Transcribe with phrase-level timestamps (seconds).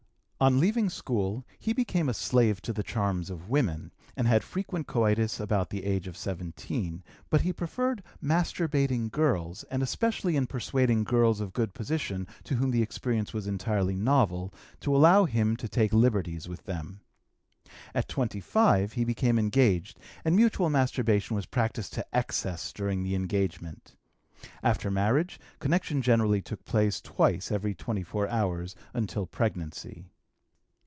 [0.49, 4.87] On leaving school he became a slave to the charms of women, and had frequent
[4.87, 11.03] coitus about the age of 17, but he preferred masturbating girls and especially in persuading
[11.03, 15.67] girls of good position, to whom the experience was entirely novel, to allow him to
[15.69, 17.01] take liberties with them.
[17.93, 23.95] At 25 he became engaged, and mutual masturbation was practised to excess during the engagement;
[24.63, 30.07] after marriage connection generally took place twice every twenty four hours until pregnancy.